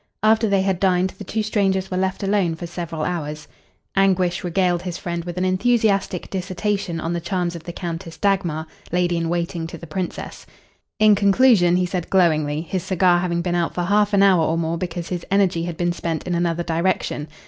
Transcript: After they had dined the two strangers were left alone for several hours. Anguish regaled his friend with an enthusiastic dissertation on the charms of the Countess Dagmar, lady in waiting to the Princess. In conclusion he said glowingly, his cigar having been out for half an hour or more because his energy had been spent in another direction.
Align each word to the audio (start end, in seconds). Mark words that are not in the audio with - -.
After 0.23 0.49
they 0.49 0.63
had 0.63 0.79
dined 0.79 1.11
the 1.11 1.23
two 1.23 1.43
strangers 1.43 1.91
were 1.91 1.97
left 1.97 2.23
alone 2.23 2.55
for 2.55 2.65
several 2.65 3.03
hours. 3.03 3.47
Anguish 3.95 4.43
regaled 4.43 4.81
his 4.81 4.97
friend 4.97 5.23
with 5.25 5.37
an 5.37 5.45
enthusiastic 5.45 6.27
dissertation 6.31 6.99
on 6.99 7.13
the 7.13 7.21
charms 7.21 7.55
of 7.55 7.65
the 7.65 7.71
Countess 7.71 8.17
Dagmar, 8.17 8.65
lady 8.91 9.15
in 9.15 9.29
waiting 9.29 9.67
to 9.67 9.77
the 9.77 9.85
Princess. 9.85 10.47
In 10.97 11.13
conclusion 11.13 11.75
he 11.75 11.85
said 11.85 12.09
glowingly, 12.09 12.61
his 12.63 12.81
cigar 12.81 13.19
having 13.19 13.43
been 13.43 13.53
out 13.53 13.75
for 13.75 13.83
half 13.83 14.11
an 14.11 14.23
hour 14.23 14.41
or 14.43 14.57
more 14.57 14.79
because 14.79 15.09
his 15.09 15.23
energy 15.29 15.65
had 15.65 15.77
been 15.77 15.93
spent 15.93 16.23
in 16.23 16.33
another 16.33 16.63
direction. 16.63 17.27